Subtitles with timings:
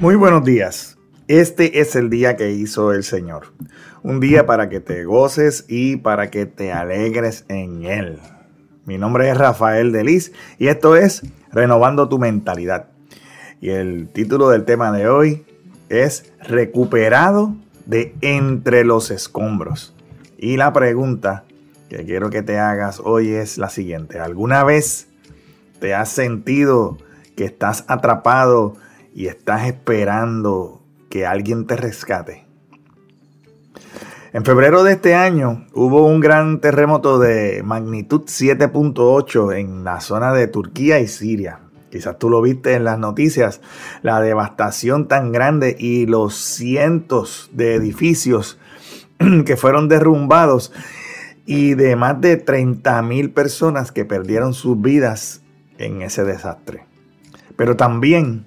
[0.00, 0.98] Muy buenos días.
[1.28, 3.52] Este es el día que hizo el Señor.
[4.02, 8.18] Un día para que te goces y para que te alegres en Él.
[8.86, 11.22] Mi nombre es Rafael Delis y esto es
[11.52, 12.88] Renovando tu Mentalidad.
[13.60, 15.46] Y el título del tema de hoy
[15.88, 17.54] es Recuperado
[17.86, 19.94] de entre los escombros.
[20.36, 21.44] Y la pregunta
[21.88, 24.18] que quiero que te hagas hoy es la siguiente.
[24.18, 25.06] ¿Alguna vez
[25.78, 26.98] te has sentido
[27.36, 28.74] que estás atrapado
[29.14, 32.44] y estás esperando que alguien te rescate?
[34.34, 40.32] En febrero de este año hubo un gran terremoto de magnitud 7.8 en la zona
[40.32, 41.60] de Turquía y Siria.
[41.88, 43.60] Quizás tú lo viste en las noticias,
[44.02, 48.58] la devastación tan grande y los cientos de edificios
[49.46, 50.72] que fueron derrumbados
[51.46, 55.42] y de más de 30 mil personas que perdieron sus vidas
[55.78, 56.84] en ese desastre.
[57.54, 58.46] Pero también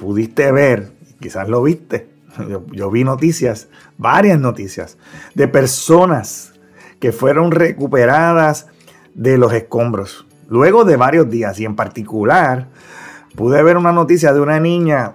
[0.00, 2.08] pudiste ver, quizás lo viste,
[2.72, 4.96] yo, vi noticias, varias noticias,
[5.34, 6.54] de personas
[6.98, 8.66] que fueron recuperadas
[9.14, 10.26] de los escombros.
[10.48, 12.68] Luego de varios días y en particular
[13.36, 15.12] pude ver una noticia de una niña,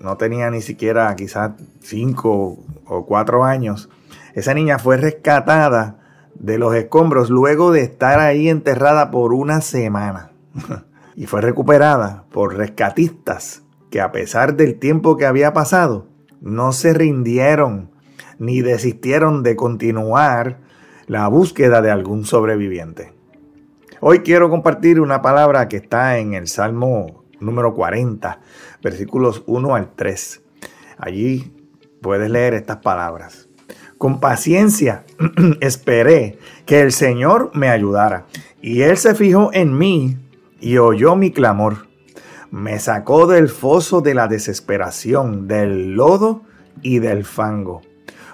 [0.00, 3.88] no tenía ni siquiera quizás 5 o 4 años.
[4.34, 5.98] Esa niña fue rescatada
[6.34, 10.32] de los escombros luego de estar ahí enterrada por una semana.
[11.16, 16.06] y fue recuperada por rescatistas que a pesar del tiempo que había pasado,
[16.40, 17.90] no se rindieron
[18.38, 20.60] ni desistieron de continuar
[21.06, 23.12] la búsqueda de algún sobreviviente.
[24.00, 28.40] Hoy quiero compartir una palabra que está en el Salmo número 40,
[28.82, 30.42] versículos 1 al 3.
[30.98, 31.52] Allí
[32.00, 33.48] puedes leer estas palabras.
[33.96, 35.04] Con paciencia
[35.60, 38.26] esperé que el Señor me ayudara,
[38.62, 40.16] y Él se fijó en mí
[40.60, 41.87] y oyó mi clamor.
[42.50, 46.42] Me sacó del foso de la desesperación, del lodo
[46.82, 47.82] y del fango.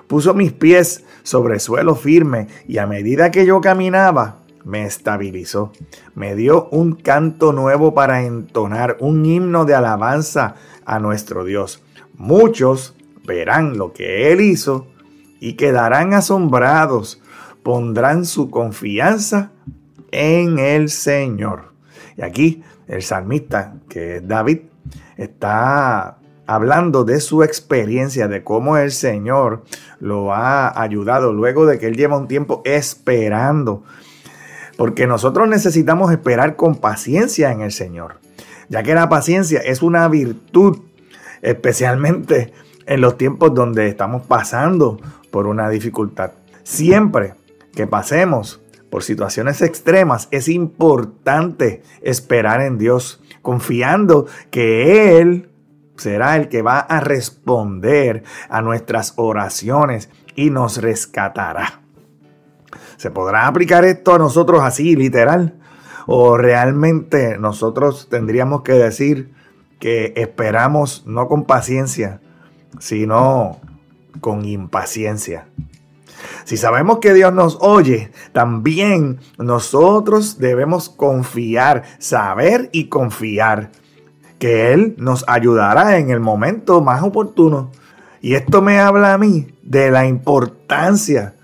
[0.07, 5.73] Puso mis pies sobre suelo firme y a medida que yo caminaba, me estabilizó.
[6.15, 10.55] Me dio un canto nuevo para entonar, un himno de alabanza
[10.85, 11.83] a nuestro Dios.
[12.17, 12.95] Muchos
[13.27, 14.87] verán lo que Él hizo
[15.41, 17.21] y quedarán asombrados,
[17.63, 19.53] pondrán su confianza
[20.11, 21.73] en el Señor.
[22.17, 24.61] Y aquí el salmista, que es David,
[25.17, 29.65] está hablando de su experiencia, de cómo el Señor
[30.01, 33.83] lo ha ayudado luego de que él lleva un tiempo esperando.
[34.77, 38.17] Porque nosotros necesitamos esperar con paciencia en el Señor,
[38.69, 40.79] ya que la paciencia es una virtud,
[41.43, 42.53] especialmente
[42.87, 46.33] en los tiempos donde estamos pasando por una dificultad.
[46.65, 47.35] Siempre
[47.75, 48.61] que pasemos
[48.95, 55.51] por situaciones extremas, es importante esperar en Dios, confiando que Él
[55.97, 61.81] será el que va a responder a nuestras oraciones y nos rescatará.
[62.97, 65.59] ¿Se podrá aplicar esto a nosotros así, literal?
[66.07, 69.35] ¿O realmente nosotros tendríamos que decir
[69.81, 72.21] que esperamos no con paciencia,
[72.79, 73.59] sino
[74.21, 75.49] con impaciencia.
[76.45, 83.71] Si sabemos que Dios nos oye, también nosotros debemos confiar, saber y confiar
[84.39, 87.71] que Él nos ayudará en el momento más oportuno.
[88.21, 91.35] Y esto me habla a mí de la importancia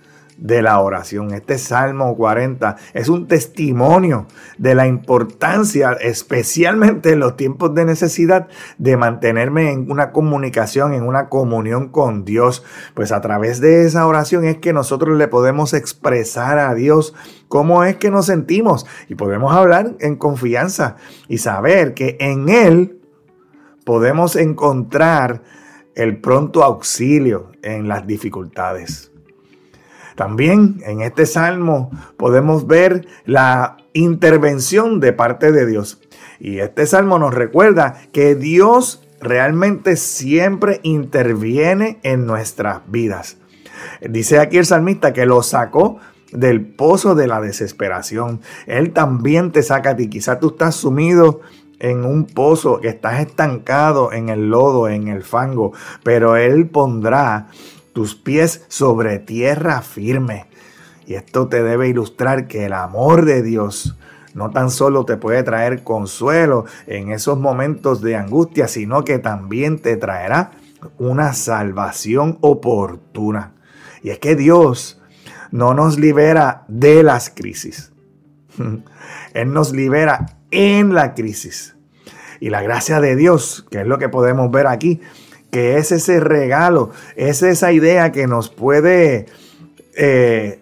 [0.40, 1.32] de la oración.
[1.32, 4.26] Este Salmo 40 es un testimonio
[4.58, 11.04] de la importancia, especialmente en los tiempos de necesidad, de mantenerme en una comunicación, en
[11.04, 12.64] una comunión con Dios.
[12.94, 17.14] Pues a través de esa oración es que nosotros le podemos expresar a Dios
[17.48, 20.96] cómo es que nos sentimos y podemos hablar en confianza
[21.28, 23.00] y saber que en Él
[23.84, 25.42] podemos encontrar
[25.94, 29.09] el pronto auxilio en las dificultades.
[30.20, 36.02] También en este salmo podemos ver la intervención de parte de Dios.
[36.38, 43.38] Y este salmo nos recuerda que Dios realmente siempre interviene en nuestras vidas.
[44.02, 46.00] Dice aquí el salmista que lo sacó
[46.32, 48.42] del pozo de la desesperación.
[48.66, 50.10] Él también te saca a ti.
[50.10, 51.40] Quizás tú estás sumido
[51.78, 55.72] en un pozo, que estás estancado en el lodo, en el fango,
[56.04, 57.48] pero Él pondrá
[57.92, 60.46] tus pies sobre tierra firme.
[61.06, 63.96] Y esto te debe ilustrar que el amor de Dios
[64.34, 69.80] no tan solo te puede traer consuelo en esos momentos de angustia, sino que también
[69.80, 70.52] te traerá
[70.98, 73.54] una salvación oportuna.
[74.02, 75.00] Y es que Dios
[75.50, 77.92] no nos libera de las crisis.
[79.34, 81.76] Él nos libera en la crisis.
[82.40, 85.00] Y la gracia de Dios, que es lo que podemos ver aquí,
[85.50, 89.26] que es ese regalo, es esa idea que nos puede
[89.96, 90.60] eh,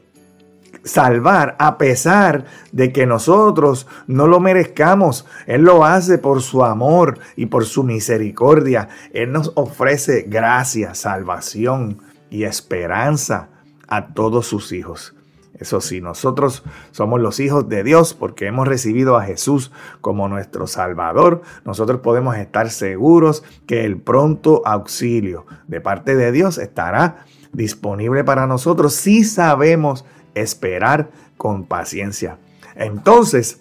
[0.85, 5.27] salvar a pesar de que nosotros no lo merezcamos.
[5.47, 8.89] Él lo hace por su amor y por su misericordia.
[9.13, 11.99] Él nos ofrece gracia, salvación
[12.31, 13.49] y esperanza
[13.87, 15.15] a todos sus hijos.
[15.59, 16.63] Eso sí, nosotros
[16.93, 21.43] somos los hijos de Dios porque hemos recibido a Jesús como nuestro Salvador.
[21.65, 28.47] Nosotros podemos estar seguros que el pronto auxilio de parte de Dios estará disponible para
[28.47, 32.39] nosotros si sabemos esperar con paciencia.
[32.77, 33.61] Entonces,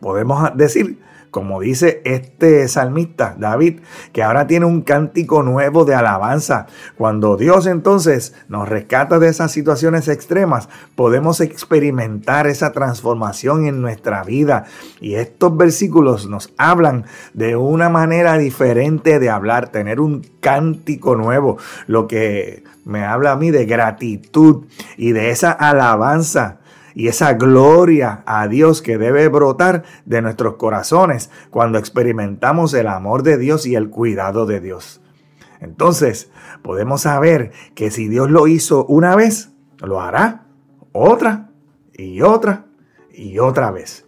[0.00, 0.98] podemos decir
[1.36, 3.80] como dice este salmista David,
[4.14, 6.66] que ahora tiene un cántico nuevo de alabanza.
[6.96, 14.24] Cuando Dios entonces nos rescata de esas situaciones extremas, podemos experimentar esa transformación en nuestra
[14.24, 14.64] vida.
[14.98, 17.04] Y estos versículos nos hablan
[17.34, 23.36] de una manera diferente de hablar, tener un cántico nuevo, lo que me habla a
[23.36, 24.64] mí de gratitud
[24.96, 26.60] y de esa alabanza
[26.96, 33.22] y esa gloria a Dios que debe brotar de nuestros corazones cuando experimentamos el amor
[33.22, 35.02] de Dios y el cuidado de Dios.
[35.60, 36.30] Entonces,
[36.62, 40.46] podemos saber que si Dios lo hizo una vez, lo hará
[40.92, 41.50] otra
[41.92, 42.64] y otra
[43.12, 44.06] y otra vez.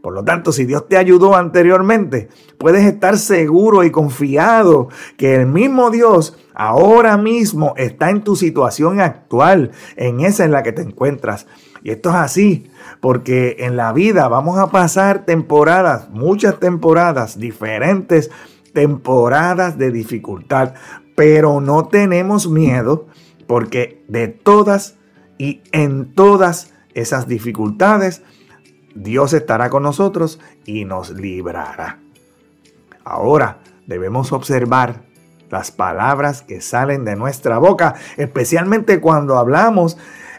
[0.00, 5.46] Por lo tanto, si Dios te ayudó anteriormente, puedes estar seguro y confiado que el
[5.46, 10.82] mismo Dios ahora mismo está en tu situación actual, en esa en la que te
[10.82, 11.48] encuentras.
[11.82, 12.70] Y esto es así,
[13.00, 18.30] porque en la vida vamos a pasar temporadas, muchas temporadas, diferentes
[18.72, 20.74] temporadas de dificultad,
[21.16, 23.06] pero no tenemos miedo
[23.46, 24.96] porque de todas
[25.38, 28.22] y en todas esas dificultades,
[28.94, 31.98] Dios estará con nosotros y nos librará.
[33.04, 35.02] Ahora debemos observar
[35.50, 39.96] las palabras que salen de nuestra boca, especialmente cuando hablamos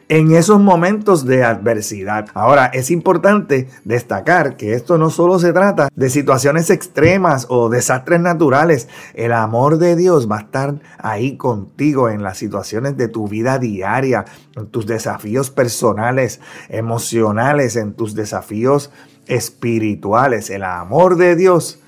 [0.10, 2.30] en esos momentos de adversidad.
[2.34, 8.20] Ahora, es importante destacar que esto no solo se trata de situaciones extremas o desastres
[8.20, 8.90] naturales.
[9.14, 13.60] El amor de Dios va a estar ahí contigo en las situaciones de tu vida
[13.60, 14.26] diaria,
[14.56, 18.90] en tus desafíos personales, emocionales, en tus desafíos
[19.28, 20.50] espirituales.
[20.50, 21.82] El amor de Dios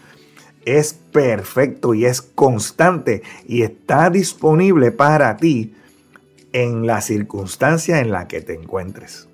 [0.64, 5.74] es perfecto y es constante y está disponible para ti
[6.54, 9.28] en la circunstancia en la que te encuentres.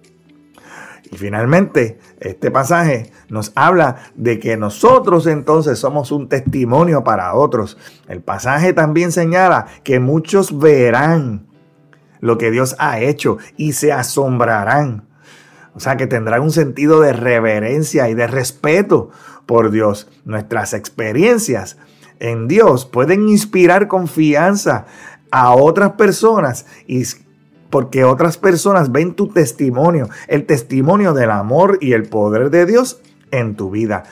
[1.12, 7.78] Y finalmente, este pasaje nos habla de que nosotros entonces somos un testimonio para otros.
[8.08, 11.48] El pasaje también señala que muchos verán
[12.20, 15.08] lo que Dios ha hecho y se asombrarán.
[15.76, 19.12] O sea que tendrán un sentido de reverencia y de respeto
[19.46, 20.10] por Dios.
[20.26, 21.78] Nuestras experiencias
[22.20, 24.88] en Dios pueden inspirar confianza
[25.32, 27.04] a otras personas y
[27.70, 33.02] porque otras personas ven tu testimonio, el testimonio del amor y el poder de Dios
[33.32, 34.04] en tu vida.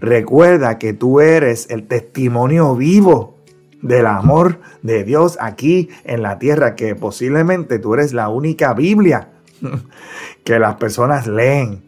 [0.00, 3.36] Recuerda que tú eres el testimonio vivo
[3.82, 9.28] del amor de Dios aquí en la tierra, que posiblemente tú eres la única Biblia
[10.44, 11.82] que las personas leen.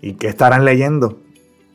[0.00, 1.18] ¿Y que estarán leyendo?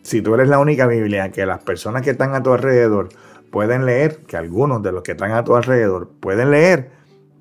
[0.02, 3.10] Si tú eres la única Biblia que las personas que están a tu alrededor
[3.54, 6.90] pueden leer, que algunos de los que están a tu alrededor pueden leer,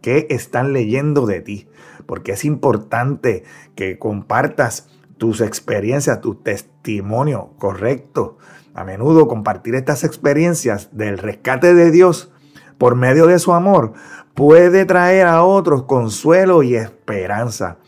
[0.03, 1.69] qué están leyendo de ti.
[2.05, 8.37] Porque es importante que compartas tus experiencias, tu testimonio correcto.
[8.75, 12.31] A menudo compartir estas experiencias del rescate de Dios
[12.77, 13.95] por medio de su amor
[14.35, 17.79] puede traer a otros consuelo y esperanza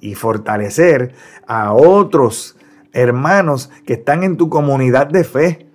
[0.00, 1.14] y fortalecer
[1.46, 2.56] a otros
[2.92, 5.67] hermanos que están en tu comunidad de fe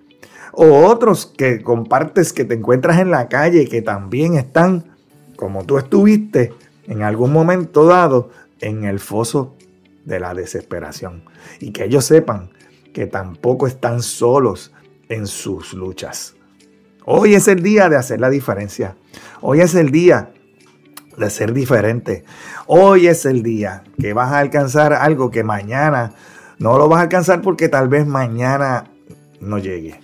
[0.54, 4.96] o otros que compartes que te encuentras en la calle que también están,
[5.36, 6.54] como tú estuviste,
[6.88, 8.30] en algún momento dado,
[8.62, 9.56] en el foso
[10.06, 11.24] de la desesperación.
[11.60, 12.52] Y que ellos sepan
[12.94, 14.72] que tampoco están solos
[15.10, 16.36] en sus luchas.
[17.06, 18.96] Hoy es el día de hacer la diferencia.
[19.42, 20.32] Hoy es el día
[21.18, 22.24] de ser diferente.
[22.68, 26.14] Hoy es el día que vas a alcanzar algo que mañana
[26.60, 28.92] no lo vas a alcanzar porque tal vez mañana
[29.42, 30.03] no llegue.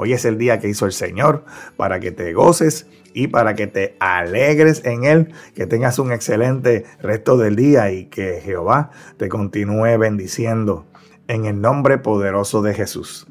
[0.00, 1.44] Hoy es el día que hizo el Señor
[1.76, 6.84] para que te goces y para que te alegres en Él, que tengas un excelente
[7.02, 10.86] resto del día y que Jehová te continúe bendiciendo
[11.26, 13.26] en el nombre poderoso de Jesús.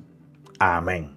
[0.59, 1.16] Amén.